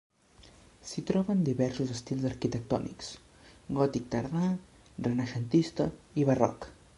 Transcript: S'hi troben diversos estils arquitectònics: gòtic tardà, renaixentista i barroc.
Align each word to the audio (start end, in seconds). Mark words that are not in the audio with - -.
S'hi 0.91 1.01
troben 1.09 1.43
diversos 1.49 1.91
estils 1.95 2.25
arquitectònics: 2.29 3.11
gòtic 3.81 4.09
tardà, 4.17 4.49
renaixentista 5.09 5.89
i 6.23 6.27
barroc. 6.33 6.69